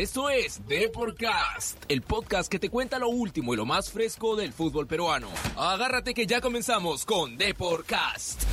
Esto 0.00 0.30
es 0.30 0.66
Deporcast, 0.66 1.84
el 1.88 2.00
podcast 2.00 2.50
que 2.50 2.58
te 2.58 2.70
cuenta 2.70 2.98
lo 2.98 3.10
último 3.10 3.52
y 3.52 3.58
lo 3.58 3.66
más 3.66 3.90
fresco 3.90 4.34
del 4.34 4.50
fútbol 4.50 4.86
peruano. 4.86 5.28
Agárrate 5.58 6.14
que 6.14 6.26
ya 6.26 6.40
comenzamos 6.40 7.04
con 7.04 7.36
Deporcast. 7.36 8.44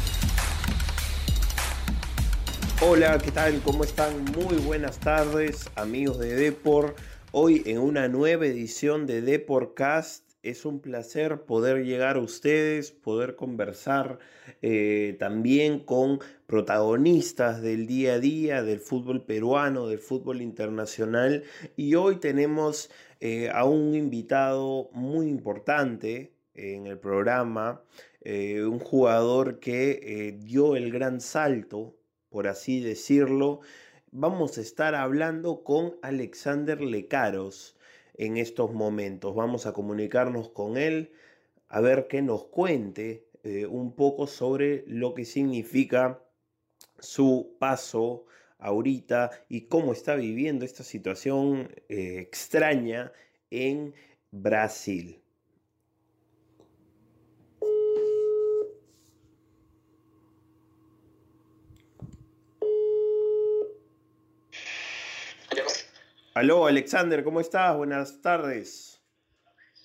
Hola, 2.82 3.18
¿qué 3.20 3.32
tal? 3.32 3.62
¿Cómo 3.62 3.86
están? 3.86 4.26
Muy 4.26 4.58
buenas 4.58 5.00
tardes, 5.00 5.70
amigos 5.76 6.20
de 6.20 6.36
Deport. 6.36 6.98
Hoy 7.32 7.64
en 7.66 7.78
una 7.78 8.10
nueva 8.10 8.46
edición 8.46 9.08
de 9.08 9.22
Deporcast 9.22 10.27
es 10.50 10.66
un 10.66 10.80
placer 10.80 11.42
poder 11.42 11.84
llegar 11.86 12.16
a 12.18 12.22
ustedes, 12.22 12.92
poder 12.92 13.36
conversar 13.36 14.20
eh, 14.62 15.16
también 15.20 15.80
con 15.80 16.20
protagonistas 16.46 17.62
del 17.62 17.88
día 17.88 18.14
a 18.14 18.20
día 18.20 18.64
del 18.64 18.80
fútbol 18.80 19.24
peruano, 19.26 19.88
del 19.88 20.00
fútbol 20.00 20.42
internacional. 20.42 21.44
Y 21.76 21.96
hoy 21.96 22.18
tenemos 22.18 22.90
eh, 23.20 23.50
a 23.54 23.66
un 23.66 23.96
invitado 23.96 24.90
muy 24.94 25.28
importante 25.28 26.34
en 26.54 26.88
el 26.88 26.98
programa, 26.98 27.82
eh, 28.22 28.64
un 28.64 28.80
jugador 28.80 29.60
que 29.60 30.38
dio 30.40 30.76
el 30.76 30.92
gran 30.92 31.22
salto, 31.22 31.96
por 32.30 32.48
así 32.48 32.80
decirlo. 32.80 33.62
Vamos 34.12 34.58
a 34.58 34.62
estar 34.62 34.96
hablando 34.96 35.64
con 35.64 35.96
Alexander 36.02 36.82
Lecaros 36.82 37.77
en 38.18 38.38
estos 38.38 38.74
momentos. 38.74 39.36
Vamos 39.36 39.66
a 39.66 39.74
comunicarnos 39.74 40.50
con 40.50 40.78
él, 40.78 41.14
a 41.70 41.82
ver 41.82 42.08
qué 42.08 42.22
nos 42.22 42.46
cuente 42.46 43.28
eh, 43.44 43.66
un 43.66 43.94
poco 43.96 44.28
sobre 44.28 44.84
lo 44.88 45.14
que 45.14 45.26
significa 45.26 46.22
su 47.00 47.56
paso 47.60 48.26
ahorita 48.60 49.32
y 49.50 49.62
cómo 49.68 49.94
está 49.94 50.16
viviendo 50.16 50.66
esta 50.66 50.84
situación 50.84 51.70
eh, 51.90 52.20
extraña 52.20 53.12
en 53.52 53.94
Brasil. 54.32 55.22
Aló, 66.38 66.68
Alexander, 66.68 67.24
¿cómo 67.24 67.40
estás? 67.40 67.76
Buenas 67.76 68.22
tardes. 68.22 69.02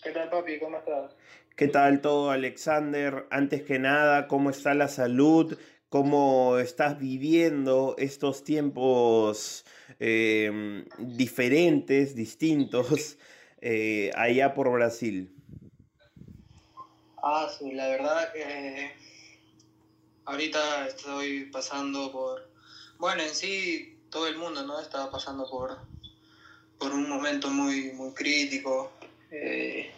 ¿Qué 0.03 0.11
tal, 0.11 0.28
papi? 0.28 0.59
¿Cómo 0.59 0.77
estás? 0.77 1.17
¿Qué 1.56 1.67
tal 1.67 2.03
todo, 2.03 2.31
Alexander? 2.31 3.27
Antes 3.31 3.62
que 3.62 3.78
nada, 3.78 4.28
¿cómo 4.28 4.50
está 4.50 4.75
la 4.75 4.89
salud? 4.89 5.59
¿Cómo 5.89 6.59
estás 6.59 6.98
viviendo 6.98 7.94
estos 7.97 8.44
tiempos 8.44 9.64
em, 9.98 10.84
diferentes, 10.98 12.14
distintos, 12.14 13.16
eh, 13.62 14.11
allá 14.14 14.53
por 14.53 14.70
Brasil? 14.70 15.34
Ah, 17.22 17.48
sí, 17.48 17.72
la 17.72 17.89
verdad 17.89 18.31
que 18.31 18.92
ahorita 20.27 20.87
estoy 20.87 21.47
pasando 21.47 22.12
por, 22.12 22.47
bueno, 22.98 23.22
en 23.22 23.34
sí 23.34 24.03
todo 24.11 24.27
el 24.27 24.37
mundo, 24.37 24.62
¿no? 24.66 24.78
Estaba 24.78 25.11
pasando 25.11 25.48
por, 25.48 25.91
por 26.83 26.92
un 26.94 27.08
momento 27.08 27.48
muy, 27.48 27.92
muy 27.92 28.12
crítico. 28.12 28.91
Eh, 29.30 29.88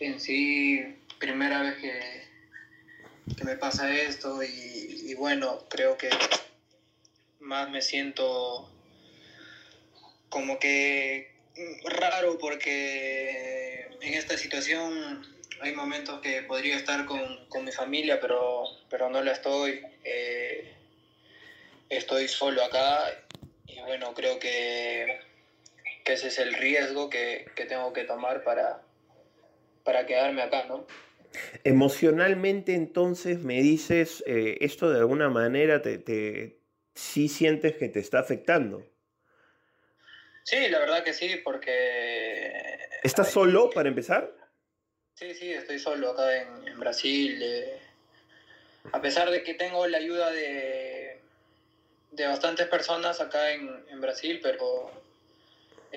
en 0.00 0.18
sí, 0.18 0.82
primera 1.18 1.60
vez 1.60 1.74
que, 1.76 3.34
que 3.36 3.44
me 3.44 3.56
pasa 3.56 3.94
esto 3.94 4.42
y, 4.42 5.12
bueno, 5.18 5.66
creo 5.68 5.98
que 5.98 6.08
más 7.40 7.68
me 7.68 7.82
siento 7.82 8.66
como 10.30 10.58
que 10.58 11.34
raro 11.84 12.38
porque 12.38 13.86
en 14.00 14.14
esta 14.14 14.38
situación 14.38 15.22
hay 15.60 15.72
momentos 15.74 16.22
que 16.22 16.42
podría 16.42 16.76
estar 16.76 17.04
con, 17.04 17.46
con 17.50 17.62
mi 17.62 17.72
familia, 17.72 18.20
pero, 18.20 18.64
pero 18.88 19.10
no 19.10 19.22
la 19.22 19.32
estoy. 19.32 19.82
Eh, 20.02 20.74
estoy 21.90 22.26
solo 22.26 22.64
acá 22.64 23.04
y 23.66 23.78
bueno, 23.80 24.14
creo 24.14 24.38
que 24.38 25.33
que 26.04 26.12
ese 26.12 26.28
es 26.28 26.38
el 26.38 26.52
riesgo 26.52 27.08
que, 27.08 27.50
tengo 27.66 27.92
que 27.92 28.04
tomar 28.04 28.44
para, 28.44 28.82
para 29.82 30.06
quedarme 30.06 30.42
acá, 30.42 30.66
¿no? 30.66 30.86
Emocionalmente 31.64 32.74
entonces 32.74 33.40
me 33.40 33.60
dices, 33.62 34.22
eh, 34.26 34.58
esto 34.60 34.90
de 34.90 34.98
alguna 34.98 35.30
manera 35.30 35.82
te, 35.82 35.98
te, 35.98 36.58
sí 36.94 37.28
sientes 37.28 37.76
que 37.76 37.88
te 37.88 38.00
está 38.00 38.20
afectando. 38.20 38.86
Sí, 40.44 40.68
la 40.68 40.78
verdad 40.78 41.02
que 41.02 41.14
sí, 41.14 41.40
porque... 41.42 42.52
¿Estás 43.02 43.30
solo 43.30 43.70
para 43.70 43.88
empezar? 43.88 44.30
Sí, 45.14 45.34
sí, 45.34 45.50
estoy 45.50 45.78
solo 45.78 46.10
acá 46.10 46.42
en, 46.42 46.78
Brasil. 46.78 47.40
Eh, 47.42 47.78
a 48.92 49.00
pesar 49.00 49.30
de 49.30 49.42
que 49.42 49.54
tengo 49.54 49.86
la 49.86 49.98
ayuda 49.98 50.30
de, 50.30 51.18
de 52.12 52.26
bastantes 52.26 52.66
personas 52.66 53.22
acá 53.22 53.52
en, 53.52 53.86
en 53.90 54.00
Brasil, 54.02 54.40
pero 54.42 55.03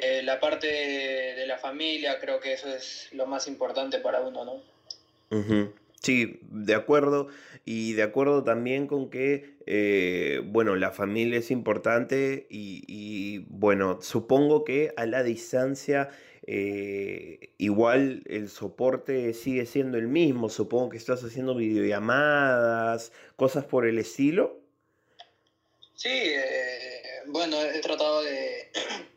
eh, 0.02 0.22
la 0.24 0.40
parte 0.40 0.68
de, 0.68 1.48
la 1.48 1.58
familia, 1.58 2.20
creo 2.20 2.40
que 2.40 2.54
eso 2.54 2.68
es 2.70 3.10
lo 3.14 3.26
más 3.26 3.48
importante 3.48 4.00
para 4.00 4.22
uno, 4.22 4.46
¿no? 4.46 5.74
Sí, 6.02 6.40
de 6.44 6.76
acuerdo. 6.76 7.28
Y 7.66 7.94
de 7.94 8.04
acuerdo 8.04 8.44
también 8.44 8.88
con 8.88 9.10
que, 9.10 9.56
eh, 9.66 10.42
bueno, 10.46 10.76
la 10.76 10.92
familia 10.92 11.40
es 11.40 11.52
importante 11.52 12.48
y, 12.50 13.46
bueno, 13.50 14.00
supongo 14.02 14.64
que 14.64 14.94
a 14.96 15.06
la 15.06 15.24
distancia 15.24 16.10
eh, 16.46 17.54
igual 17.58 18.24
el 18.28 18.50
soporte 18.50 19.34
sigue 19.34 19.66
siendo 19.66 19.98
el 19.98 20.08
mismo. 20.08 20.50
Supongo 20.50 20.90
que 20.90 20.98
estás 20.98 21.24
haciendo 21.24 21.56
videollamadas, 21.56 23.12
cosas 23.36 23.66
por 23.66 23.88
el 23.88 24.00
estilo. 24.00 24.60
Sí, 25.96 26.34
bueno, 27.28 27.62
he 27.62 27.80
tratado 27.82 28.22
de 28.22 28.70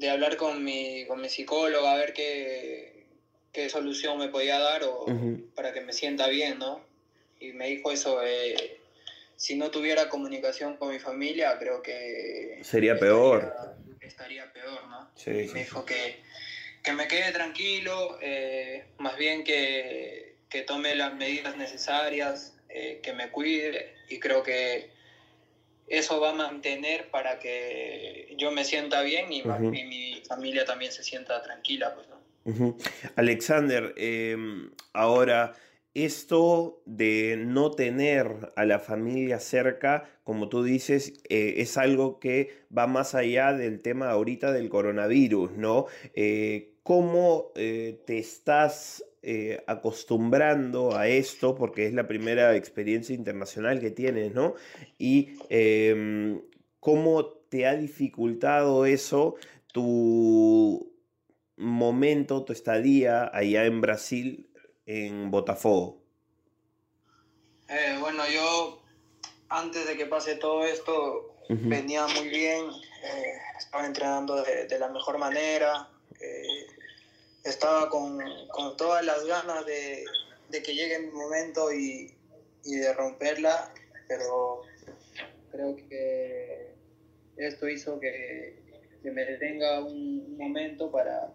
de 0.00 0.08
hablar 0.08 0.36
con 0.36 0.64
mi, 0.64 1.04
con 1.04 1.20
mi 1.20 1.28
psicóloga, 1.28 1.92
a 1.92 1.96
ver 1.96 2.14
qué, 2.14 3.04
qué 3.52 3.68
solución 3.68 4.18
me 4.18 4.28
podía 4.28 4.58
dar 4.58 4.82
o, 4.84 5.04
para 5.54 5.74
que 5.74 5.82
me 5.82 5.92
sienta 5.92 6.26
bien, 6.28 6.58
¿no? 6.58 6.80
Y 7.38 7.52
me 7.52 7.68
dijo 7.68 7.92
eso, 7.92 8.22
eh, 8.24 8.78
si 9.36 9.56
no 9.56 9.70
tuviera 9.70 10.08
comunicación 10.08 10.78
con 10.78 10.90
mi 10.90 10.98
familia, 10.98 11.58
creo 11.58 11.82
que... 11.82 12.60
Sería 12.62 12.98
peor. 12.98 13.54
Estaría 14.00 14.50
peor, 14.50 14.88
¿no? 14.88 15.10
Sí, 15.16 15.50
me 15.52 15.60
dijo 15.60 15.84
que, 15.84 16.22
que, 16.82 16.92
me 16.92 17.06
quede 17.06 17.32
tranquilo, 17.32 18.18
eh, 18.22 18.86
más 18.98 19.18
bien 19.18 19.44
que, 19.44 20.36
que, 20.48 20.62
tome 20.62 20.94
las 20.94 21.14
medidas 21.14 21.58
necesarias, 21.58 22.56
eh, 22.70 23.00
que 23.02 23.12
me 23.12 23.28
cuide 23.28 23.94
y 24.08 24.18
creo 24.18 24.42
que 24.42 24.88
eso 25.90 26.20
va 26.20 26.30
a 26.30 26.32
mantener 26.32 27.10
para 27.10 27.38
que 27.40 28.34
yo 28.38 28.52
me 28.52 28.64
sienta 28.64 29.02
bien 29.02 29.32
y, 29.32 29.42
mi 29.42 30.22
familia 30.26 30.64
también 30.64 30.92
se 30.92 31.02
sienta 31.02 31.42
tranquila, 31.42 31.94
pues, 31.94 32.06
¿no? 32.08 32.76
Alexander, 33.16 33.92
em, 33.96 34.70
ahora, 34.92 35.52
esto 35.92 36.80
de 36.86 37.36
no 37.36 37.72
tener 37.72 38.52
a 38.54 38.64
la 38.64 38.78
familia 38.78 39.40
cerca, 39.40 40.08
como 40.22 40.48
tú 40.48 40.62
dices, 40.62 41.14
eh, 41.28 41.54
es 41.58 41.76
algo 41.76 42.20
que 42.20 42.64
va 42.76 42.86
más 42.86 43.16
allá 43.16 43.52
del 43.52 43.82
tema 43.82 44.10
ahorita 44.10 44.52
del 44.52 44.68
coronavirus, 44.68 45.52
¿no? 45.52 45.86
Eh, 46.14 46.74
¿Cómo 46.84 47.52
eh, 47.56 48.00
te 48.06 48.18
estás 48.18 49.04
eh, 49.22 49.62
acostumbrando 49.66 50.96
a 50.96 51.06
esto, 51.06 51.54
porque 51.54 51.86
es 51.86 51.92
la 51.92 52.08
primera 52.08 52.56
experiencia 52.56 53.14
internacional 53.14 53.78
que 53.78 53.90
tienes, 53.90 54.32
¿no? 54.32 54.54
Y 54.96 55.36
em, 55.50 56.40
cómo 56.80 57.26
te 57.26 57.66
ha 57.66 57.74
dificultado 57.74 58.86
eso 58.86 59.34
tu 59.74 60.90
momento, 61.56 62.44
tu 62.46 62.54
estadía 62.54 63.30
allá 63.30 63.66
en 63.66 63.82
Brasil, 63.82 64.50
en 64.86 65.30
Botafogo. 65.30 66.02
Eh, 67.68 67.98
bueno, 68.00 68.22
yo 68.32 68.82
antes 69.50 69.86
de 69.86 69.98
que 69.98 70.06
pase 70.06 70.36
todo 70.36 70.64
esto 70.64 71.36
venía 71.50 72.06
muy 72.06 72.28
bien, 72.28 72.64
eh, 73.04 73.34
estaba 73.58 73.84
entrenando 73.84 74.42
de, 74.42 74.78
la 74.78 74.88
mejor 74.88 75.18
manera 75.18 75.90
estaba 77.44 77.88
con, 77.88 78.18
todas 78.76 79.04
las 79.04 79.24
ganas 79.24 79.64
de, 79.66 80.04
que 80.50 80.74
llegue 80.74 80.98
mi 80.98 81.12
momento 81.12 81.72
y, 81.72 82.12
de 82.64 82.92
romperla, 82.92 83.72
pero 84.08 84.62
creo 85.50 85.76
que 85.76 86.74
esto 87.36 87.68
hizo 87.68 87.98
que, 87.98 88.58
me 89.02 89.24
detenga 89.24 89.80
un, 89.82 90.36
momento 90.36 90.90
para, 90.90 91.32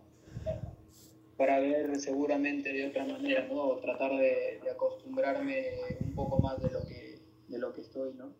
para 1.37 1.59
ver 1.59 1.99
seguramente 1.99 2.71
de 2.71 2.87
otra 2.87 3.05
manera, 3.05 3.47
¿no? 3.47 3.77
tratar 3.77 4.11
de, 4.17 4.61
acostumbrarme 4.71 5.71
un 6.01 6.15
poco 6.15 6.39
más 6.39 6.61
de 6.61 6.69
lo 6.71 6.85
que, 6.85 7.19
de 7.47 7.57
lo 7.57 7.73
que 7.73 7.81
estoy, 7.81 8.13
¿no? 8.13 8.33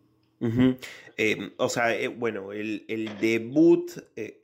Eh, 1.16 1.52
o 1.56 1.68
sea, 1.68 1.94
eh, 1.96 2.08
bueno, 2.08 2.52
el, 2.52 3.18
debut... 3.20 3.90
Eh, 4.16 4.42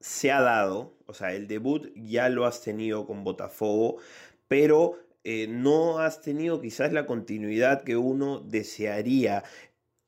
se 0.00 0.30
ha 0.30 0.40
dado, 0.40 0.95
o 1.06 1.14
sea, 1.14 1.32
el 1.32 1.46
debut 1.46 1.92
ya 1.94 2.28
lo 2.28 2.46
has 2.46 2.62
tenido 2.62 3.06
con 3.06 3.24
Botafogo, 3.24 3.98
pero 4.48 4.98
eh, 5.24 5.46
no 5.48 5.98
has 5.98 6.22
tenido 6.22 6.60
quizás 6.60 6.92
la 6.92 7.06
continuidad 7.06 7.82
que 7.82 7.96
uno 7.96 8.40
desearía. 8.40 9.44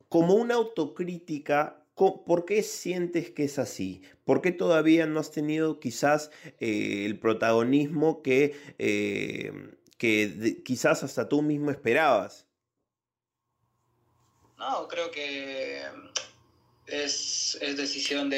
Como 0.08 0.34
una 0.34 0.54
autocrítica, 0.54 1.84
¿por 1.94 2.44
qué 2.44 2.62
sientes 2.62 3.30
que 3.30 3.44
es 3.44 3.58
así? 3.58 4.02
¿Por 4.24 4.40
qué 4.40 4.52
todavía 4.52 5.06
no 5.06 5.20
has 5.20 5.30
tenido 5.30 5.80
quizás 5.80 6.30
eh, 6.60 7.04
el 7.04 7.18
protagonismo 7.18 8.22
que, 8.22 8.54
eh, 8.78 9.52
que 9.98 10.62
quizás 10.64 11.02
hasta 11.02 11.28
tú 11.28 11.42
mismo 11.42 11.70
esperabas? 11.70 12.46
No, 14.56 14.88
creo 14.88 15.10
que 15.10 15.82
es, 16.86 17.58
decisión 17.76 18.30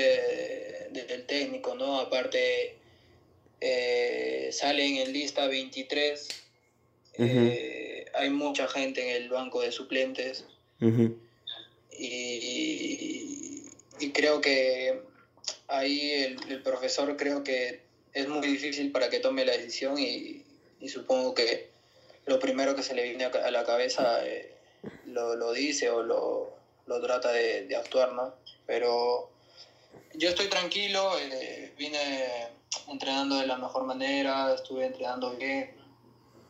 del 0.91 1.27
técnico, 1.27 1.75
¿no? 1.75 2.01
Aparte, 2.01 2.77
salen 4.51 4.97
en 4.97 5.13
lista 5.13 5.47
23 5.47 6.41
eh, 7.23 8.07
hay 8.15 8.31
mucha 8.31 8.67
gente 8.67 9.03
en 9.03 9.23
el 9.23 9.29
banco 9.29 9.61
de 9.61 9.73
suplentes. 9.73 10.47
y, 11.99 13.67
creo 14.15 14.41
que 14.41 15.03
ahí 15.69 16.11
el, 16.49 16.63
profesor 16.63 17.17
creo 17.17 17.45
que 17.45 17.83
es 18.13 18.29
muy 18.29 18.47
difícil 18.47 18.91
para 18.91 19.09
que 19.09 19.21
tome 19.21 19.45
la 19.45 19.53
decisión 19.53 19.99
y, 19.99 20.45
supongo 20.89 21.35
que 21.35 21.69
lo 22.27 22.39
primero 22.39 22.75
que 22.75 22.83
se 22.83 22.95
le 22.95 23.03
viene 23.03 23.25
a 23.25 23.51
la 23.51 23.65
cabeza 23.65 24.27
eh, 24.27 24.55
lo, 25.07 25.53
dice 25.53 25.91
o 25.91 26.03
lo, 26.03 26.57
trata 27.03 27.33
de, 27.33 27.77
actuar, 27.77 28.13
¿no? 28.15 28.35
Pero 28.67 29.31
yo 30.15 30.29
estoy 30.29 30.49
tranquilo, 30.49 31.19
eh, 31.19 31.73
vine 31.79 31.99
entrenando 32.89 33.37
de 33.39 33.47
la 33.47 33.57
mejor 33.57 33.85
manera, 33.85 34.55
estuve 34.55 34.87
entrenando 34.87 35.37
bien, 35.37 35.71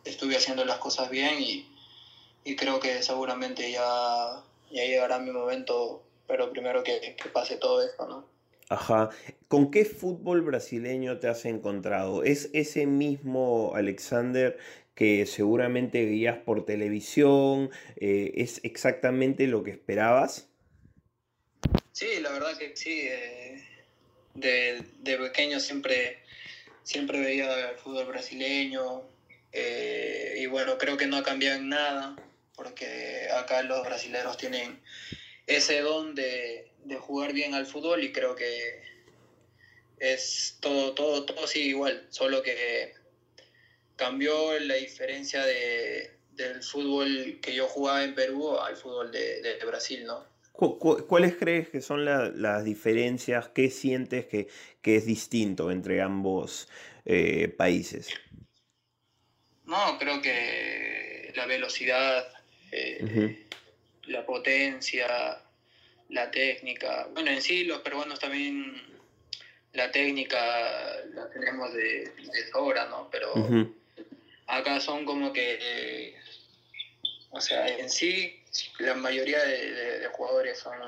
estuve 0.05 0.37
haciendo 0.37 0.65
las 0.65 0.79
cosas 0.79 1.11
bien 1.11 1.41
y, 1.41 1.67
creo 2.57 2.81
que 2.81 3.01
seguramente 3.03 3.71
ya, 3.71 4.43
ya 4.73 4.85
llegará 4.85 5.21
mi 5.21 5.31
momento, 5.31 6.03
pero 6.27 6.51
primero 6.51 6.83
que, 6.83 7.17
pase 7.33 7.57
todo 7.57 7.81
esto, 7.81 8.09
¿no? 8.09 8.27
Ajá. 8.69 9.11
¿Con 9.49 9.71
qué 9.71 9.85
fútbol 9.85 10.43
brasileño 10.43 11.19
te 11.19 11.29
has 11.29 11.45
encontrado? 11.45 12.25
¿Es 12.25 12.51
ese 12.53 12.87
mismo 12.87 13.73
Alexander 13.75 14.59
que 14.95 15.27
seguramente 15.27 16.05
veías 16.05 16.39
por 16.39 16.65
televisión? 16.65 17.71
Eh, 17.97 18.33
¿Es 18.37 18.61
exactamente 18.65 19.47
lo 19.47 19.63
que 19.63 19.71
esperabas? 19.71 20.50
Sí, 22.01 22.19
la 22.21 22.31
verdad 22.31 22.57
que 22.57 22.75
sí. 22.75 23.03
Eh, 23.03 23.63
de, 24.33 24.83
de, 25.01 25.19
pequeño 25.19 25.61
siempre, 25.61 26.23
siempre 26.83 27.21
veía 27.21 27.73
el 27.73 27.77
fútbol 27.77 28.07
brasileño, 28.07 29.03
eh, 29.53 30.37
y 30.39 30.47
bueno, 30.47 30.79
creo 30.79 30.97
que 30.97 31.07
no 31.07 31.19
ha 31.19 31.23
cambiado 31.23 31.59
en 31.59 31.69
nada, 31.69 32.17
porque 32.55 33.29
acá 33.37 33.63
los 33.65 33.85
brasileños 33.85 34.39
tienen 34.39 34.81
ese 35.47 35.81
don 35.81 36.15
de, 36.15 36.73
jugar 37.01 37.35
bien 37.35 37.53
al 37.53 37.67
fútbol 37.67 38.03
y 38.03 38.13
creo 38.13 38.35
que 38.35 38.83
es 39.99 40.57
todo, 40.61 40.95
todo, 40.95 41.27
todo 41.27 41.47
sigue 41.47 41.67
igual, 41.67 42.07
solo 42.09 42.43
que 42.43 42.95
cambió 43.97 44.59
la 44.61 44.77
diferencia 44.77 45.45
de, 45.45 46.17
del 46.31 46.63
fútbol 46.63 47.41
que 47.43 47.55
yo 47.55 47.67
jugaba 47.69 48.05
en 48.05 48.15
Perú 48.15 48.59
al 48.59 48.79
fútbol 48.79 49.13
de, 49.13 49.59
Brasil, 49.67 50.07
¿no? 50.07 50.30
¿Cuáles 50.61 51.37
crees 51.37 51.71
que 51.71 51.81
son 51.81 52.05
las 52.05 52.65
diferencias? 52.65 53.49
¿Qué 53.49 53.71
sientes 53.71 54.27
que, 54.27 54.49
es 54.83 55.07
distinto 55.07 55.71
entre 55.71 56.03
ambos 56.03 56.69
eh, 57.07 57.49
países? 57.49 58.11
No, 59.65 59.99
creo 59.99 60.21
que 60.21 61.33
la 61.35 61.47
velocidad, 61.47 62.29
eh, 62.73 63.47
la 64.07 64.27
potencia, 64.27 65.41
la 66.11 66.31
técnica. 66.31 67.09
Bueno, 67.15 67.31
en 67.31 67.41
sí 67.41 67.65
los 67.65 67.81
peruanos 67.81 68.19
también 68.21 68.83
la 69.73 69.91
técnica 69.91 70.39
la 71.15 71.31
tenemos 71.31 71.73
de, 71.73 72.11
de 72.11 72.51
sobra, 72.53 72.87
¿no? 72.87 73.09
Pero 73.11 73.33
acá 74.47 74.81
son 74.81 75.07
como 75.07 75.33
que, 75.33 76.15
o 77.31 77.41
sea, 77.41 77.67
en 77.69 77.89
sí 77.89 78.40
la 78.79 78.95
mayoría 78.95 79.43
de, 79.45 80.09
jugadores 80.13 80.59
son, 80.59 80.79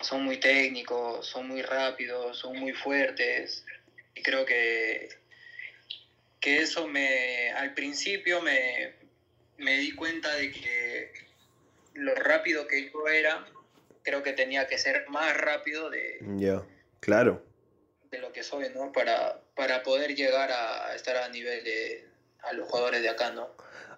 son 0.00 0.24
muy 0.24 0.38
técnicos, 0.38 1.26
son 1.26 1.48
muy 1.48 1.62
rápidos, 1.62 2.38
son 2.38 2.58
muy 2.58 2.72
fuertes. 2.72 3.64
Y 4.14 4.22
creo 4.22 4.44
que 4.44 5.20
que 6.40 6.62
eso 6.62 6.88
me, 6.88 7.52
al 7.52 7.74
principio 7.74 8.40
me, 8.40 8.94
di 9.58 9.94
cuenta 9.94 10.34
de 10.34 10.50
que 10.50 11.12
lo 11.94 12.14
rápido 12.14 12.66
que 12.66 12.90
yo 12.90 13.06
era, 13.08 13.46
creo 14.02 14.22
que 14.22 14.32
tenía 14.32 14.66
que 14.66 14.78
ser 14.78 15.08
más 15.08 15.36
rápido 15.36 15.90
de... 15.90 16.18
Ya, 16.38 16.62
claro. 17.00 17.44
De 18.10 18.18
lo 18.18 18.32
que 18.32 18.42
soy, 18.42 18.70
¿no? 18.70 18.90
Para, 18.90 19.40
para 19.54 19.82
poder 19.82 20.14
llegar 20.14 20.50
a 20.50 20.94
estar 20.94 21.16
a 21.18 21.28
nivel 21.28 21.62
de 21.62 22.06
a 22.42 22.54
los 22.54 22.66
jugadores 22.68 23.02
de 23.02 23.10
acá, 23.10 23.30
¿no? 23.32 23.50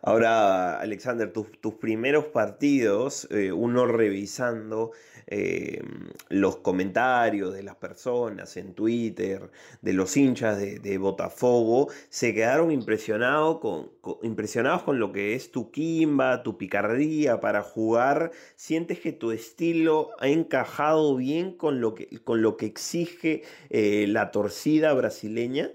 Ahora, 0.02 0.80
Alexander, 0.80 1.32
tus, 1.32 1.50
tus 1.60 1.74
primeros 1.74 2.26
partidos, 2.26 3.28
eh, 3.30 3.52
uno 3.52 3.86
revisando 3.86 4.92
eh, 5.28 5.80
los 6.28 6.56
comentarios 6.58 7.54
de 7.54 7.62
las 7.62 7.76
personas 7.76 8.56
en 8.56 8.74
Twitter, 8.74 9.50
de 9.80 9.92
los 9.92 10.16
hinchas 10.16 10.58
de, 10.58 10.98
Botafogo, 10.98 11.88
se 12.10 12.34
quedaron 12.34 12.70
impresionados 12.70 13.60
con, 13.60 13.92
impresionados 14.22 14.82
con 14.82 14.98
lo 14.98 15.12
que 15.12 15.34
es 15.34 15.50
tu 15.50 15.70
quimba, 15.70 16.42
tu 16.42 16.58
picardía 16.58 17.40
para 17.40 17.62
jugar. 17.62 18.32
¿Sientes 18.56 19.00
que 19.00 19.12
tu 19.12 19.30
estilo 19.30 20.10
ha 20.18 20.28
encajado 20.28 21.16
bien 21.16 21.56
con 21.56 21.80
lo 21.80 21.94
que, 21.94 22.08
con 22.24 22.42
lo 22.42 22.56
que 22.56 22.66
exige 22.66 23.42
eh, 23.70 24.06
la 24.08 24.30
torcida 24.32 24.92
brasileña? 24.92 25.70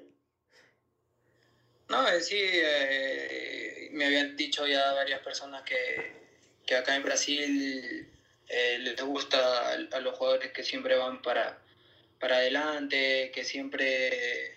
No, 1.89 2.05
sí, 2.19 2.35
eh, 2.35 3.76
me 3.97 4.05
habían 4.05 4.37
dicho 4.37 4.65
ya 4.67 4.93
varias 4.93 5.19
personas 5.21 5.63
que, 5.63 6.75
acá 6.75 6.95
en 6.95 7.03
Brasil 7.03 8.07
eh, 8.47 8.77
les 8.79 9.01
gusta 9.01 9.71
a, 9.71 9.99
los 9.99 10.15
jugadores 10.17 10.51
que 10.51 10.63
siempre 10.63 10.95
van 10.95 11.21
para, 11.21 11.59
para 12.19 12.37
adelante, 12.37 13.31
que 13.33 13.43
siempre 13.43 14.55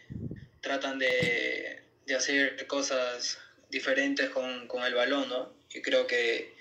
tratan 0.60 0.98
de, 0.98 1.82
hacer 2.14 2.66
cosas 2.66 3.38
diferentes 3.70 4.28
con, 4.30 4.68
el 4.84 4.94
balón, 4.94 5.28
¿no? 5.28 5.52
Y 5.72 5.80
creo 5.80 6.06
que 6.06 6.52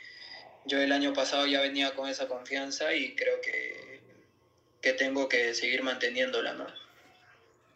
yo 0.66 0.80
el 0.80 0.92
año 0.92 1.14
pasado 1.14 1.48
ya 1.48 1.60
venía 1.62 1.96
con 1.96 2.08
esa 2.08 2.28
confianza 2.28 2.94
y 2.94 3.16
creo 3.16 3.42
que, 3.42 4.00
que 4.82 4.94
tengo 4.94 5.28
que 5.28 5.54
seguir 5.54 5.82
manteniéndola, 5.84 6.54
¿no? 6.54 6.79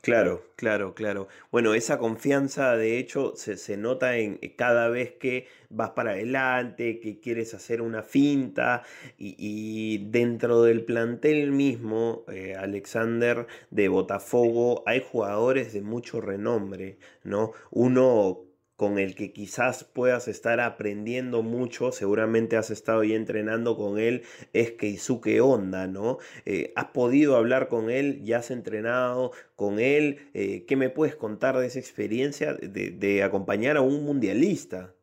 Claro, 0.04 0.44
claro, 0.58 0.94
claro. 0.96 1.30
Bueno, 1.50 1.74
esa 1.74 1.98
confianza 1.98 2.76
de 2.76 2.98
hecho 3.00 3.36
se, 3.38 3.78
nota 3.78 4.18
en 4.18 4.38
eh, 4.42 4.54
cada 4.54 4.90
vez 4.90 5.14
que 5.14 5.48
vas 5.70 5.92
para 5.92 6.12
adelante, 6.12 7.00
que 7.00 7.22
quieres 7.22 7.54
hacer 7.54 7.82
una 7.82 8.04
finta 8.04 8.84
y, 9.18 10.00
dentro 10.10 10.62
del 10.64 10.84
plantel 10.84 11.52
mismo, 11.54 12.26
eh, 12.28 12.54
Alexander 12.54 13.48
de 13.72 13.88
Botafogo, 13.88 14.84
hay 14.86 15.02
jugadores 15.10 15.72
de 15.72 15.82
mucho 15.82 16.20
renombre, 16.20 16.98
¿no? 17.24 17.54
Uno 17.72 18.42
con 18.84 19.00
el 19.00 19.16
que 19.16 19.32
quizás 19.32 19.86
puedas 19.86 20.28
estar 20.28 20.60
aprendiendo 20.60 21.42
mucho, 21.42 21.94
seguramente 21.94 22.58
has 22.58 22.70
estado 22.70 23.02
ya 23.06 23.16
entrenando 23.16 23.78
con 23.78 23.98
él, 23.98 24.24
es 24.52 24.72
Keisuke 24.72 25.40
Honda, 25.40 25.88
¿no? 25.88 26.18
Eh, 26.46 26.74
¿Has 26.76 26.88
podido 26.88 27.38
hablar 27.38 27.70
con 27.70 27.90
él? 27.90 28.20
¿Ya 28.26 28.40
has 28.40 28.52
entrenado 28.52 29.32
con 29.56 29.80
él? 29.80 30.30
Eh, 30.34 30.66
¿Qué 30.68 30.76
me 30.76 30.90
puedes 30.90 31.16
contar 31.16 31.58
de 31.58 31.68
esa 31.68 31.80
experiencia 31.80 32.56
de, 32.56 33.24
acompañar 33.24 33.78
a 33.78 33.82
un 33.82 34.04
mundialista? 34.04 34.94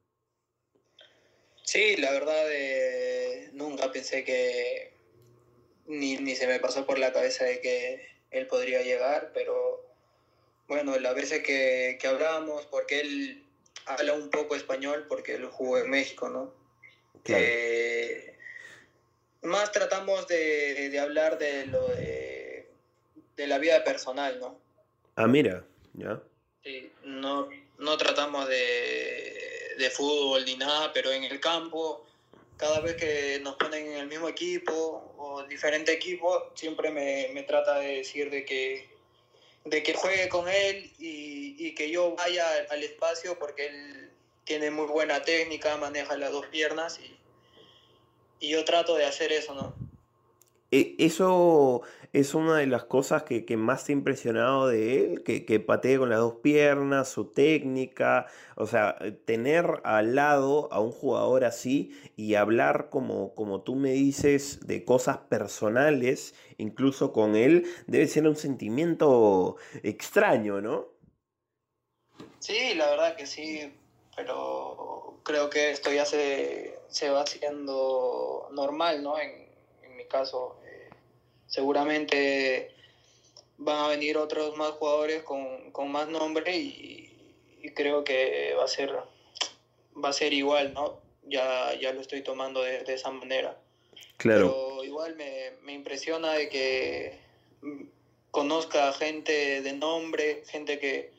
Sí, 1.63 1.97
la 1.97 2.11
verdad, 2.11 2.53
eh, 2.53 3.49
nunca 3.55 3.91
pensé 3.91 4.25
que, 4.25 4.93
ni, 5.87 6.19
se 6.37 6.47
me 6.47 6.61
pasó 6.61 6.85
por 6.85 6.99
la 6.99 7.15
cabeza 7.15 7.47
de 7.47 7.63
que 7.63 8.07
él 8.31 8.47
podría 8.47 8.83
llegar, 8.83 9.31
pero 9.33 9.89
bueno, 10.69 10.99
las 10.99 11.15
veces 11.15 11.43
que, 11.43 11.97
que 11.99 12.09
hablamos, 12.09 12.67
porque 12.67 13.01
él 13.01 13.47
habla 13.87 14.15
un 14.15 14.31
poco 14.31 14.55
español 14.55 15.07
porque 15.09 15.35
él 15.35 15.47
jugó 15.47 15.79
en 15.79 15.91
México, 15.91 16.29
¿no? 16.29 16.53
más 19.43 19.73
tratamos 19.73 20.27
de, 20.27 20.99
hablar 21.01 21.39
de 21.39 21.67
lo 21.67 21.87
de, 21.89 22.67
la 23.37 23.59
vida 23.59 23.83
personal, 23.85 24.39
¿no? 24.39 24.59
Ah, 25.17 25.27
mira, 25.27 25.65
ya. 25.95 26.21
Sí, 26.63 26.93
no, 27.05 27.49
no 27.79 27.97
tratamos 27.97 28.49
de, 28.49 29.75
de 29.79 29.91
fútbol 29.91 30.45
ni 30.45 30.57
nada, 30.57 30.93
pero 30.93 31.11
en 31.11 31.25
el 31.25 31.41
campo 31.41 32.05
cada 32.61 32.81
vez 32.81 32.95
que 32.97 33.41
nos 33.43 33.57
ponen 33.57 33.87
en 33.87 33.97
el 33.97 34.07
mismo 34.07 34.29
equipo 34.29 35.15
o 35.17 35.43
diferente 35.45 35.93
equipo, 35.93 36.53
siempre 36.55 36.91
me, 36.91 37.31
me 37.33 37.43
trata 37.45 37.79
de 37.79 37.97
decir 37.97 38.29
de 38.29 38.45
que, 38.45 38.87
de 39.65 39.83
que 39.83 39.95
juegue 39.95 40.29
con 40.29 40.49
él 40.49 40.91
y, 40.99 41.55
y 41.59 41.75
que 41.75 41.91
yo 41.91 42.15
vaya 42.17 42.47
al 42.71 42.83
espacio 42.83 43.39
porque 43.39 43.67
él 43.67 44.11
tiene 44.45 44.71
muy 44.71 44.87
buena 44.87 45.23
técnica, 45.23 45.77
maneja 45.77 46.17
las 46.17 46.33
dos 46.33 46.47
piernas 46.47 46.99
y, 46.99 47.17
y 48.41 48.51
yo 48.51 48.65
trato 48.65 48.97
de 48.97 49.05
hacer 49.05 49.33
eso, 49.33 49.55
¿no? 49.55 49.90
E, 50.71 50.95
eso 50.99 51.83
es 52.13 52.35
una 52.35 52.59
de 52.59 52.67
las 52.67 52.85
cosas 52.85 53.23
que, 53.25 53.57
más 53.57 53.85
te 53.85 53.93
ha 53.93 53.97
impresionado 53.97 54.69
de 54.69 55.05
él, 55.05 55.23
que, 55.25 55.61
patee 55.61 55.99
con 55.99 56.11
las 56.11 56.19
dos 56.19 56.37
piernas, 56.43 57.09
su 57.09 57.27
técnica, 57.33 58.27
o 58.57 58.67
sea, 58.67 58.97
eh, 59.01 59.13
tener 59.13 59.81
al 59.85 60.15
lado 60.15 60.73
a 60.73 60.81
un 60.81 60.93
jugador 60.93 61.45
así 61.45 61.93
y 62.17 62.35
hablar 62.35 62.89
como, 62.91 63.35
como 63.35 63.63
tú 63.63 63.75
me 63.75 63.93
dices 63.93 64.67
de 64.67 64.85
cosas 64.85 65.19
personales, 65.19 66.35
incluso 66.59 67.13
con 67.13 67.37
él, 67.37 67.67
debe 67.87 68.07
ser 68.07 68.27
un 68.27 68.37
sentimiento 68.37 69.57
extraño, 69.83 70.61
¿no? 70.61 70.89
Sí, 72.39 72.75
la 72.75 72.91
verdad 72.91 73.17
que 73.17 73.27
sí, 73.27 73.73
pero 74.17 75.21
creo 75.23 75.51
que 75.51 75.71
esto 75.71 75.93
ya 75.93 76.05
se, 76.05 76.79
se 76.89 77.11
va 77.11 77.23
haciendo 77.23 78.49
normal, 78.53 79.03
¿no? 79.03 79.19
En, 79.19 79.49
mi 79.97 80.07
caso, 80.07 80.57
seguramente 81.51 82.75
van 83.59 83.85
a 83.85 83.89
venir 83.89 84.17
otros 84.17 84.57
más 84.57 84.71
jugadores 84.71 85.23
con, 85.23 85.71
con 85.73 85.93
más 85.93 86.09
nombre 86.09 86.57
y, 86.57 87.13
y, 87.63 87.71
creo 87.73 88.05
que 88.05 88.55
va 88.59 88.65
a 88.65 88.69
ser, 88.69 88.97
va 90.03 90.09
a 90.09 90.15
ser 90.15 90.33
igual, 90.33 90.73
¿no? 90.73 90.99
Ya, 91.25 91.75
ya 91.79 91.93
lo 91.93 92.01
estoy 92.01 92.23
tomando 92.23 92.63
de, 92.63 92.85
de 92.85 92.95
esa 92.95 93.11
manera. 93.11 93.59
Claro. 94.17 94.49
Pero 94.49 94.85
igual 94.85 95.17
me, 95.17 95.51
me 95.63 95.75
impresiona 95.75 96.33
de 96.33 96.49
que 96.49 97.19
conozca 98.31 98.93
gente 98.93 99.61
de 99.61 99.73
nombre, 99.75 100.45
gente 100.47 100.79
que, 100.79 101.13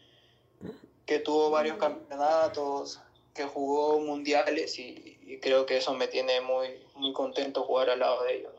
que 1.05 1.19
tuvo 1.19 1.51
varios 1.51 1.77
campeonatos, 1.77 3.01
que 3.35 3.43
jugó 3.43 3.99
mundiales 3.99 4.79
y, 4.79 5.19
y, 5.25 5.39
creo 5.39 5.65
que 5.65 5.77
eso 5.77 5.93
me 5.93 6.07
tiene 6.07 6.41
muy, 6.41 6.67
muy 6.95 7.13
contento 7.13 7.63
jugar 7.63 7.89
al 7.89 7.99
lado 7.99 8.23
de 8.23 8.37
ellos. 8.37 8.50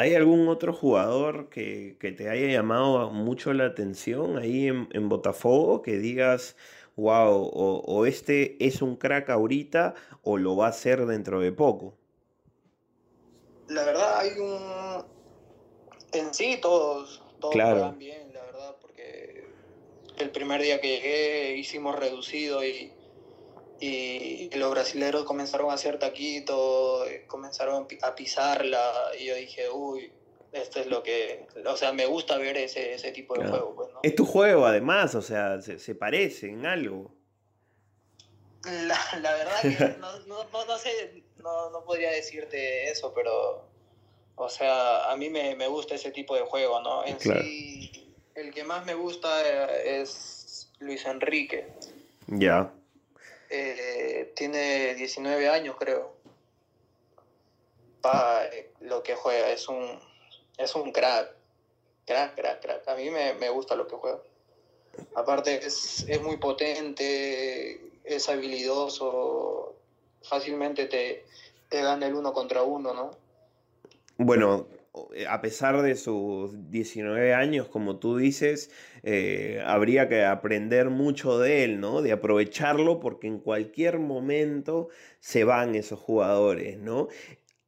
¿Hay 0.00 0.14
algún 0.14 0.48
otro 0.48 0.72
jugador 0.72 1.50
que, 1.50 1.98
que, 2.00 2.10
te 2.10 2.30
haya 2.30 2.46
llamado 2.46 3.10
mucho 3.10 3.52
la 3.52 3.66
atención 3.66 4.38
ahí 4.38 4.66
en, 4.66 4.88
en 4.92 5.10
Botafogo? 5.10 5.82
Que 5.82 5.98
digas, 5.98 6.56
wow, 6.96 7.30
o, 7.30 7.82
o, 7.84 8.06
este 8.06 8.56
es 8.64 8.80
un 8.80 8.96
crack 8.96 9.28
ahorita 9.28 9.94
o 10.22 10.38
lo 10.38 10.56
va 10.56 10.68
a 10.68 10.72
ser 10.72 11.04
dentro 11.04 11.38
de 11.40 11.52
poco. 11.52 11.92
La 13.68 13.84
verdad 13.84 14.20
hay 14.20 14.38
un... 14.38 15.04
En 16.12 16.32
sí 16.32 16.58
todos, 16.62 17.22
todos 17.38 17.52
claro. 17.52 17.80
juegan 17.80 17.98
bien, 17.98 18.32
la 18.32 18.40
verdad, 18.40 18.76
porque 18.80 19.44
el 20.16 20.30
primer 20.30 20.62
día 20.62 20.80
que 20.80 20.96
llegué 20.96 21.56
hicimos 21.58 21.94
reducido 21.94 22.64
y 22.64 22.90
y 23.80 24.50
los 24.56 24.70
brasileros 24.70 25.24
comenzaron 25.24 25.70
a 25.70 25.74
hacer 25.74 25.98
taquito, 25.98 27.04
comenzaron 27.26 27.86
a 28.02 28.14
pisarla 28.14 28.92
y 29.18 29.26
yo 29.26 29.34
dije, 29.34 29.70
uy, 29.70 30.12
esto 30.52 30.80
es 30.80 30.86
lo 30.86 31.02
que, 31.02 31.46
o 31.64 31.76
sea, 31.76 31.92
me 31.92 32.06
gusta 32.06 32.36
ver 32.36 32.56
ese, 32.56 32.94
ese 32.94 33.12
tipo 33.12 33.34
de 33.34 33.40
claro. 33.40 33.56
juego. 33.56 33.76
Pues, 33.76 33.92
¿no? 33.92 34.00
Es 34.02 34.14
tu 34.14 34.26
juego 34.26 34.66
además, 34.66 35.14
o 35.14 35.22
sea, 35.22 35.60
se, 35.62 35.78
se 35.78 35.94
parece 35.94 36.48
en 36.48 36.66
algo. 36.66 37.14
La, 38.64 38.98
la 39.20 39.32
verdad 39.34 39.60
que 39.62 39.98
no, 39.98 40.18
no, 40.26 40.44
no, 40.44 40.64
no 40.66 40.78
sé, 40.78 41.22
no, 41.38 41.70
no, 41.70 41.84
podría 41.84 42.10
decirte 42.10 42.90
eso, 42.90 43.12
pero, 43.14 43.64
o 44.36 44.48
sea, 44.48 45.10
a 45.10 45.16
mí 45.16 45.30
me, 45.30 45.54
me 45.54 45.66
gusta 45.66 45.94
ese 45.94 46.10
tipo 46.10 46.34
de 46.34 46.42
juego, 46.42 46.80
¿no? 46.82 47.04
En 47.06 47.16
claro. 47.16 47.40
sí, 47.42 48.12
el 48.34 48.52
que 48.52 48.64
más 48.64 48.84
me 48.84 48.94
gusta 48.94 49.70
es 49.82 50.70
Luis 50.80 51.06
Enrique. 51.06 51.68
Ya. 52.26 52.72
Eh, 53.50 54.32
tiene 54.36 54.94
19 54.94 55.48
años, 55.48 55.76
creo. 55.78 56.14
Pa, 58.00 58.42
lo 58.80 59.02
que 59.02 59.16
juega 59.16 59.50
es 59.50 59.68
un, 59.68 59.98
es 60.56 60.74
un 60.74 60.92
crack. 60.92 61.34
Crack, 62.06 62.36
crack, 62.36 62.62
crack. 62.62 62.88
A 62.88 62.94
mí 62.94 63.10
me, 63.10 63.34
me 63.34 63.50
gusta 63.50 63.74
lo 63.74 63.86
que 63.86 63.96
juega. 63.96 64.20
Aparte, 65.14 65.66
es, 65.66 66.04
es, 66.08 66.22
muy 66.22 66.36
potente, 66.36 67.80
es 68.04 68.28
habilidoso. 68.28 69.74
Fácilmente 70.22 70.86
te, 70.86 71.24
te 71.68 71.82
gana 71.82 72.06
el 72.06 72.14
uno 72.14 72.32
contra 72.32 72.62
uno, 72.62 72.94
¿no? 72.94 73.10
Bueno, 74.16 74.66
a 75.28 75.40
pesar 75.40 75.82
de 75.82 75.94
sus 75.96 76.70
19 76.70 77.34
años, 77.34 77.68
como 77.68 77.98
tú 77.98 78.16
dices, 78.16 78.70
eh, 79.02 79.62
habría 79.64 80.08
que 80.08 80.24
aprender 80.24 80.90
mucho 80.90 81.38
de 81.38 81.64
él, 81.64 81.80
¿no? 81.80 82.02
De 82.02 82.12
aprovecharlo 82.12 83.00
porque 83.00 83.26
en 83.28 83.38
cualquier 83.38 83.98
momento 83.98 84.88
se 85.20 85.44
van 85.44 85.74
esos 85.74 86.00
jugadores, 86.00 86.78
¿no? 86.78 87.08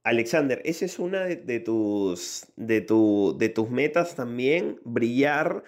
Alexander, 0.04 0.60
esa 0.64 0.84
es 0.84 0.98
una 0.98 1.26
de, 1.26 1.60
tus, 1.60 2.46
de, 2.56 2.80
de 2.80 3.48
tus 3.48 3.70
metas 3.70 4.16
también, 4.16 4.80
brillar 4.84 5.62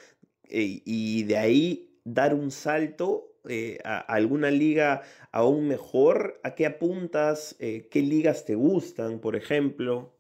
eh, 0.49 0.83
y 0.85 1.23
de 1.25 1.37
ahí 1.39 2.01
dar 2.05 2.35
un 2.35 2.51
salto 2.51 3.35
eh, 3.49 3.79
a, 3.85 3.99
alguna 3.99 4.51
liga 4.51 5.03
aún 5.33 5.69
mejor. 5.69 6.41
¿A 6.45 6.55
qué 6.55 6.67
apuntas? 6.67 7.57
Eh, 7.61 7.89
¿Qué 7.91 8.03
ligas 8.03 8.45
te 8.45 8.55
gustan, 8.55 9.21
por 9.21 9.37
ejemplo? 9.37 10.14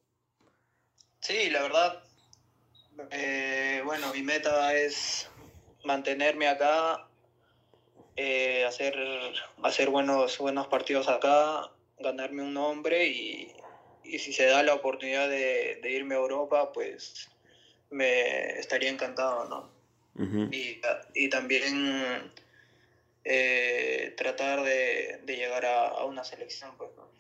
Sí, 1.24 1.48
la 1.48 1.62
verdad, 1.62 2.02
eh, 3.10 3.80
bueno, 3.82 4.12
mi 4.12 4.20
meta 4.20 4.74
es 4.74 5.26
mantenerme 5.82 6.46
acá, 6.48 7.08
eh, 8.14 8.66
hacer, 8.66 8.94
hacer 9.62 9.88
buenos, 9.88 10.36
buenos 10.36 10.66
partidos 10.66 11.08
acá, 11.08 11.70
ganarme 11.98 12.42
un 12.42 12.52
nombre 12.52 13.06
y, 13.06 13.50
y 14.04 14.18
si 14.18 14.34
se 14.34 14.44
da 14.44 14.62
la 14.62 14.74
oportunidad 14.74 15.30
de, 15.30 15.80
de, 15.82 15.90
irme 15.92 16.14
a 16.14 16.18
Europa, 16.18 16.74
pues 16.74 17.30
me 17.88 18.58
estaría 18.58 18.90
encantado, 18.90 19.46
¿no? 19.48 19.70
Uh 20.16 20.28
-huh. 20.28 20.54
y, 20.54 20.82
y, 21.14 21.30
también 21.30 22.32
eh, 23.24 24.12
tratar 24.18 24.62
de, 24.62 25.20
de 25.24 25.36
llegar 25.36 25.64
a, 25.64 25.88
a, 25.88 26.04
una 26.04 26.22
selección, 26.22 26.76
pues, 26.76 26.90
¿no? 26.98 27.13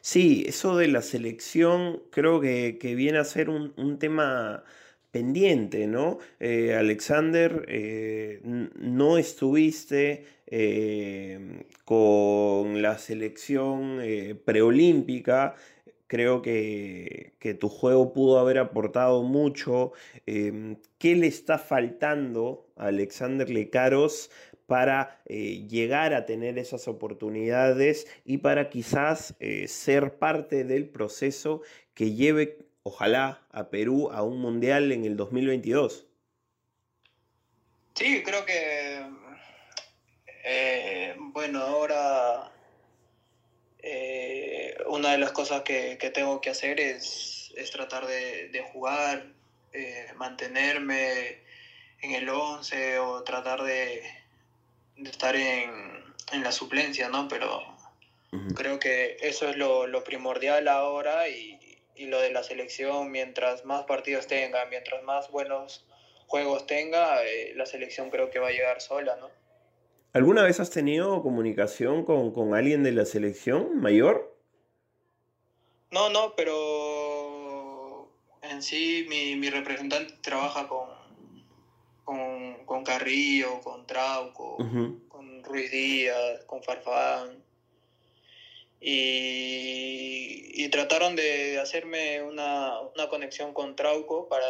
Sí, 0.00 0.44
eso 0.46 0.76
de 0.76 0.88
la 0.88 1.02
selección 1.02 2.02
creo 2.10 2.40
que, 2.40 2.78
que 2.80 2.94
viene 2.94 3.18
a 3.18 3.24
ser 3.24 3.50
un, 3.50 3.72
un 3.76 3.98
tema 3.98 4.64
pendiente, 5.10 5.86
¿no? 5.86 6.18
Eh, 6.38 6.74
Alexander, 6.74 7.64
eh, 7.68 8.40
no 8.44 9.18
estuviste 9.18 10.24
eh, 10.46 11.64
con 11.84 12.82
la 12.82 12.98
selección 12.98 14.00
preolímpica. 14.44 15.54
Creo 16.06 16.42
que, 16.42 17.34
que, 17.38 17.54
tu 17.54 17.68
juego 17.68 18.12
pudo 18.12 18.38
haber 18.40 18.58
aportado 18.58 19.22
mucho. 19.22 19.92
Em, 20.26 20.76
¿Qué 20.98 21.14
le 21.14 21.28
está 21.28 21.56
faltando 21.58 22.66
a 22.76 22.86
Alexander 22.88 23.48
Lecaros 23.48 24.30
para 24.70 25.20
eh, 25.26 25.66
llegar 25.68 26.14
a 26.14 26.26
tener 26.26 26.56
esas 26.56 26.86
oportunidades 26.86 28.06
y 28.24 28.38
para 28.38 28.70
quizás 28.70 29.34
eh, 29.40 29.66
ser 29.66 30.14
parte 30.14 30.62
del 30.62 30.88
proceso 30.88 31.62
que 31.92 32.12
lleve, 32.12 32.56
ojalá, 32.84 33.42
a 33.50 33.68
Perú 33.68 34.10
a 34.12 34.22
un 34.22 34.38
mundial 34.40 34.92
en 34.92 35.04
el 35.04 35.16
2022. 35.16 36.06
Sí, 37.96 38.22
creo 38.22 38.46
que, 38.46 39.06
eh, 40.44 41.16
bueno, 41.18 41.62
ahora 41.62 42.52
una 44.86 45.10
de 45.10 45.18
las 45.18 45.32
cosas 45.32 45.62
que, 45.62 45.98
que, 45.98 46.10
tengo 46.10 46.40
que 46.40 46.50
hacer 46.50 46.78
es, 46.78 47.52
es 47.56 47.72
tratar 47.72 48.06
de, 48.06 48.64
jugar, 48.72 49.26
mantenerme 50.14 51.40
en 52.02 52.12
el 52.12 52.28
11 52.28 53.00
o 53.00 53.24
tratar 53.24 53.64
de 53.64 54.19
de 55.02 55.10
estar 55.10 55.34
en, 55.36 55.70
en, 56.32 56.42
la 56.42 56.52
suplencia, 56.52 57.08
¿no? 57.08 57.28
Pero 57.28 57.58
uh 58.32 58.36
-huh. 58.36 58.54
creo 58.54 58.78
que 58.78 59.16
eso 59.20 59.48
es 59.48 59.56
lo, 59.56 59.86
lo 59.86 60.04
primordial 60.04 60.68
ahora 60.68 61.28
y, 61.28 61.58
y, 61.96 62.06
lo 62.06 62.20
de 62.20 62.30
la 62.30 62.42
selección, 62.42 63.10
mientras 63.10 63.64
más 63.64 63.84
partidos 63.84 64.26
tenga, 64.26 64.64
mientras 64.66 65.02
más 65.02 65.30
buenos 65.30 65.86
juegos 66.26 66.66
tenga, 66.66 67.24
eh, 67.24 67.52
la 67.56 67.66
selección 67.66 68.10
creo 68.10 68.30
que 68.30 68.38
va 68.38 68.48
a 68.48 68.52
llegar 68.52 68.80
sola, 68.80 69.16
¿no? 69.16 69.28
¿Alguna 70.12 70.42
vez 70.42 70.58
has 70.58 70.70
tenido 70.70 71.22
comunicación 71.22 72.04
con, 72.04 72.32
con 72.32 72.54
alguien 72.54 72.82
de 72.82 72.92
la 72.92 73.04
selección 73.04 73.80
mayor? 73.80 74.36
No, 75.90 76.08
no, 76.10 76.34
pero 76.36 78.08
en 78.42 78.62
sí 78.62 79.06
mi, 79.08 79.36
mi 79.36 79.50
representante 79.50 80.14
trabaja 80.20 80.68
con 80.68 80.99
Carrillo, 83.00 83.60
con 83.62 83.86
Trauco, 83.86 84.56
uh 84.56 84.62
-huh. 84.62 85.08
con 85.08 85.42
Ruiz 85.42 85.70
Díaz, 85.70 86.44
con 86.44 86.62
Farfán. 86.62 87.42
y, 88.80 90.68
trataron 90.70 91.16
de 91.16 91.58
hacerme 91.58 92.22
una, 92.22 92.78
conexión 93.08 93.52
con 93.52 93.74
Trauco 93.74 94.28
para, 94.28 94.46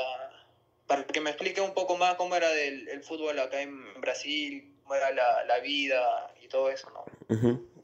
para 0.87 1.07
que 1.07 1.21
me 1.21 1.31
explique 1.31 1.61
un 1.63 1.73
poco 1.73 1.97
más 1.97 2.17
cómo 2.17 2.37
era 2.37 2.53
el, 2.53 3.03
fútbol 3.03 3.39
acá 3.39 3.63
en 3.63 3.73
Brasil, 4.01 4.77
cómo 4.83 4.97
era 4.97 5.11
la, 5.13 5.59
vida 5.61 6.35
y 6.43 6.49
todo 6.49 6.71
eso, 6.71 6.91
¿no? 6.91 7.05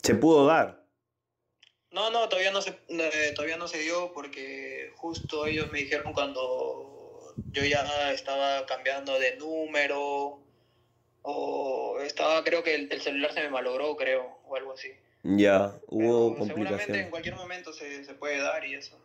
¿Se 0.02 0.14
pudo 0.16 0.46
dar? 0.46 0.84
No, 1.92 2.10
no, 2.10 2.28
todavía 2.28 2.50
no, 2.50 2.60
se, 2.60 2.78
eh, 2.88 3.32
todavía 3.34 3.56
no 3.56 3.68
se 3.68 3.78
dio 3.78 4.12
porque 4.12 4.92
justo 4.96 5.46
ellos 5.46 5.70
me 5.72 5.78
dijeron 5.78 6.12
cuando 6.12 7.34
yo 7.52 7.64
ya 7.64 8.12
estaba 8.12 8.66
cambiando 8.66 9.18
de 9.18 9.36
número 9.36 10.42
o 11.28 11.98
estaba, 12.02 12.44
creo 12.44 12.62
que 12.62 12.74
el, 12.74 12.88
el 12.90 13.00
celular 13.00 13.32
se 13.32 13.42
me 13.42 13.50
malogró, 13.50 13.96
creo, 13.96 14.38
o 14.46 14.56
algo 14.56 14.72
así. 14.72 14.88
Ya, 15.24 15.74
hubo 15.88 16.36
complicaciones. 16.36 16.86
Seguramente 16.86 17.00
en 17.00 17.10
cualquier 17.10 17.34
momento 17.34 17.72
se, 17.72 18.14
puede 18.14 18.38
dar 18.38 18.64
y 18.64 18.74
eso. 18.74 18.96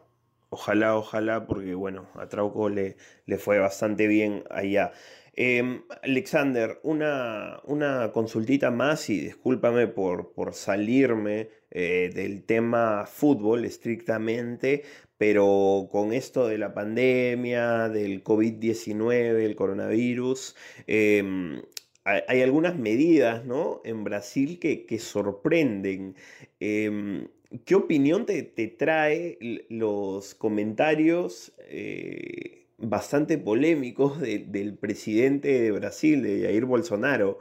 Ojalá, 0.50 0.96
ojalá, 0.96 1.48
porque 1.48 1.74
bueno, 1.74 2.08
a 2.16 2.28
Trauco 2.28 2.70
le, 2.70 2.96
le 3.25 3.38
fue 3.40 3.58
bastante 3.58 4.06
bien 4.06 4.44
allá. 4.51 4.92
Em, 5.34 5.84
Alexander, 6.04 6.80
una, 6.84 7.60
una, 7.63 8.12
consultita 8.12 8.70
más 8.70 9.10
y 9.10 9.20
discúlpame 9.20 9.88
por, 9.88 10.34
por 10.34 10.54
salirme 10.54 11.50
eh, 11.72 12.12
del 12.13 12.44
tema 12.44 13.06
fútbol 13.08 13.66
estrictamente, 13.66 14.84
pero 15.18 15.88
con 15.92 16.13
esto 16.13 16.48
de 16.48 16.58
la 16.58 16.74
pandemia, 16.74 17.88
del 17.90 18.24
COVID-19, 18.24 19.12
el 19.44 19.56
coronavirus, 19.56 20.56
em, 20.86 21.62
hay 22.03 22.41
algunas 22.41 22.75
medidas 22.75 23.46
¿no? 23.46 23.81
en 23.84 24.03
Brasil 24.03 24.60
que, 24.60 25.00
sorprenden. 25.00 26.15
Em, 26.60 27.27
¿Qué 27.65 27.75
opinión 27.75 28.25
te, 28.25 28.43
te, 28.43 28.67
trae 28.67 29.38
los 29.70 30.34
comentarios 30.36 31.51
eh, 31.60 32.67
bastante 32.77 33.38
polémicos 33.38 34.20
del 34.20 34.77
presidente 34.77 35.62
de 35.62 35.72
Brasil, 35.72 36.24
de 36.24 36.43
Jair 36.43 36.65
Bolsonaro? 36.65 37.39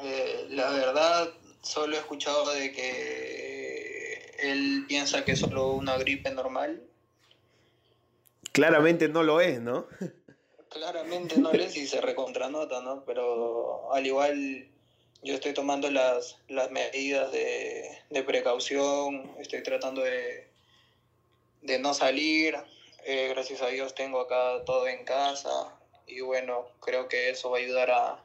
Eh, 0.00 0.46
la 0.50 0.70
verdad, 0.72 1.30
solo 1.62 1.96
he 1.96 1.98
escuchado 1.98 2.52
de 2.52 2.72
que 2.72 4.32
él 4.42 4.84
piensa 4.88 5.24
que 5.24 5.32
es 5.32 5.38
solo 5.38 5.72
una 5.72 5.96
gripe 5.96 6.30
normal. 6.32 6.82
Claramente 8.52 9.08
no 9.08 9.22
lo 9.22 9.40
es, 9.40 9.60
¿no? 9.60 9.86
Claramente 10.72 11.36
no 11.38 11.50
es 11.52 11.76
y 11.76 11.86
se 11.86 12.00
recontranota, 12.00 12.80
¿no? 12.80 13.04
Pero 13.04 13.92
al 13.92 14.06
igual 14.06 14.66
yo 15.22 15.34
estoy 15.34 15.52
tomando 15.52 15.90
las, 15.90 16.38
las 16.48 16.70
medidas 16.70 17.30
de, 17.30 18.22
precaución, 18.26 19.34
estoy 19.38 19.62
tratando 19.62 20.00
de, 20.00 20.48
de 21.60 21.78
no 21.78 21.92
salir. 21.92 22.56
Eh, 23.04 23.28
gracias 23.28 23.60
a 23.60 23.68
Dios 23.68 23.94
tengo 23.94 24.20
acá 24.20 24.64
todo 24.64 24.86
en 24.88 25.04
casa 25.04 25.76
y 26.06 26.20
bueno, 26.20 26.66
creo 26.80 27.08
que 27.08 27.30
eso 27.30 27.50
va 27.50 27.58
a 27.58 27.60
ayudar 27.60 27.90
a, 27.90 28.24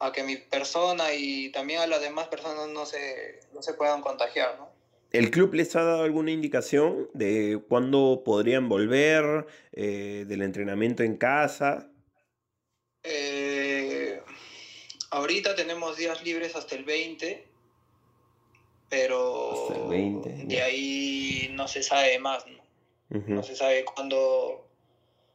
a 0.00 0.12
que 0.12 0.24
mi 0.24 0.36
persona 0.36 1.14
y 1.14 1.50
también 1.50 1.80
a 1.80 1.86
las 1.86 2.00
demás 2.00 2.28
personas 2.28 2.68
no 2.68 2.84
se, 2.86 3.40
no 3.52 3.62
se 3.62 3.74
puedan 3.74 4.02
contagiar, 4.02 4.58
¿no? 4.58 4.71
¿El 5.12 5.30
club 5.30 5.52
les 5.52 5.76
ha 5.76 5.82
dado 5.82 6.04
alguna 6.04 6.30
indicación 6.30 7.10
de 7.12 7.60
cuándo 7.68 8.22
podrían 8.24 8.68
volver, 8.70 9.46
eh, 9.72 10.24
del 10.26 10.40
entrenamiento 10.40 11.02
en 11.02 11.18
casa? 11.18 11.90
Eh, 13.02 14.22
ahorita 15.10 15.54
tenemos 15.54 15.98
días 15.98 16.24
libres 16.24 16.56
hasta 16.56 16.76
el 16.76 16.84
20, 16.84 17.44
pero 18.88 19.68
hasta 19.68 19.82
el 19.82 19.88
20, 19.88 20.30
de 20.46 20.62
ahí 20.62 21.50
no 21.52 21.68
se 21.68 21.82
sabe 21.82 22.18
más, 22.18 22.46
¿no? 22.46 22.62
No 23.10 23.42
se 23.42 23.54
sabe 23.54 23.84
cuándo, 23.84 24.66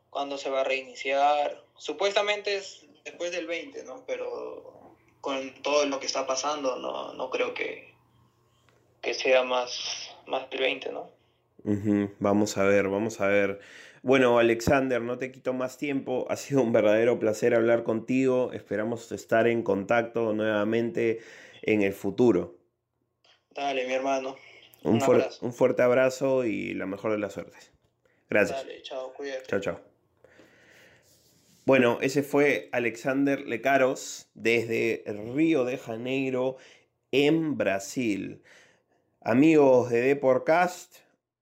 cuándo 0.10 0.40
se 0.40 0.50
va 0.50 0.62
a 0.62 0.64
reiniciar. 0.64 1.63
Supuestamente 1.76 2.58
es 2.58 2.84
después 3.06 3.32
del 3.32 3.46
20, 3.46 3.84
¿no? 3.84 4.04
Pero 4.08 4.96
con 5.22 5.54
todo 5.62 5.86
lo 5.86 6.00
que 6.00 6.08
está 6.08 6.26
pasando, 6.26 6.78
no, 6.78 7.13
no 7.13 7.30
creo 7.30 7.54
que, 7.54 7.94
que 9.08 9.13
sea 9.13 9.41
más, 9.43 10.13
más 10.26 10.50
del 10.50 10.60
20, 10.60 10.91
¿no? 10.91 11.10
Vamos 12.20 12.58
a 12.58 12.63
ver, 12.63 12.89
vamos 12.89 13.22
a 13.22 13.28
ver. 13.28 13.62
Bueno, 14.02 14.38
Alexander, 14.38 15.02
no 15.02 15.17
te 15.17 15.32
quito 15.32 15.54
más 15.54 15.78
tiempo. 15.78 16.26
Ha 16.30 16.36
sido 16.36 16.62
un 16.62 16.74
verdadero 16.74 17.17
placer 17.17 17.56
hablar 17.56 17.84
contigo. 17.84 18.52
Esperamos 18.52 19.10
estar 19.13 19.48
en 19.48 19.63
contacto 19.63 20.34
nuevamente 20.34 21.20
en 21.62 21.84
el 21.84 21.93
futuro. 21.93 22.58
Dale, 23.52 23.88
mi 23.88 23.93
hermano. 23.93 24.36
Un, 24.84 25.02
un 25.41 25.54
fuerte 25.54 25.84
abrazo 25.84 26.43
y 26.43 26.74
la 26.74 26.86
mejor 26.86 27.13
de 27.13 27.20
las 27.20 27.32
suertes. 27.32 27.72
Gracias. 28.30 28.65
Dale, 28.65 28.82
chao, 28.82 29.13
cuídate. 29.13 29.46
Chao, 29.48 29.62
chao. 29.62 29.80
Bueno, 31.65 32.00
ese 32.02 32.24
fue 32.24 32.67
Alexander 32.74 33.39
Lecaros 33.48 34.28
desde 34.34 35.06
Río 35.34 35.63
de 35.63 35.78
Janeiro, 35.78 36.58
en 37.12 37.58
Brasil. 37.58 38.41
Amigos 39.28 39.90
de 39.90 40.04
Deporcast, 40.04 41.00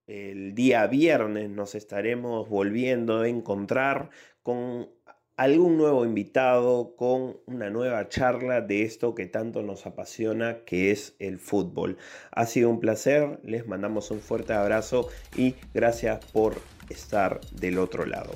el 0.08 0.56
día 0.56 0.88
viernes 0.88 1.52
nos 1.52 1.76
estaremos 1.76 2.50
volviendo 2.50 3.20
a 3.20 3.28
encontrar 3.28 4.10
con 4.42 4.90
algún 5.38 5.78
nuevo 5.78 6.04
invitado, 6.04 6.96
con 6.96 7.38
una 7.46 7.70
nueva 7.70 8.10
charla 8.10 8.62
de 8.62 8.82
esto 8.82 9.14
que 9.14 9.28
tanto 9.28 9.62
nos 9.62 9.86
apasiona, 9.86 10.64
que 10.66 10.90
es 10.90 11.16
el 11.20 11.38
fútbol. 11.38 11.98
Ha 12.32 12.48
sido 12.48 12.72
un 12.72 12.80
placer, 12.80 13.40
les 13.44 13.68
mandamos 13.68 14.10
un 14.10 14.20
fuerte 14.20 14.54
abrazo 14.54 15.08
y 15.38 15.54
gracias 15.72 16.26
por 16.32 16.56
estar 16.90 17.40
del 17.52 17.78
otro 17.78 18.08
lado. 18.08 18.34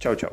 Chau, 0.00 0.16
chau. 0.16 0.32